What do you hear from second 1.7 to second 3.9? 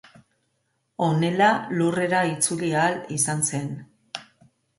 Lurrera itzuli ahal izan zen.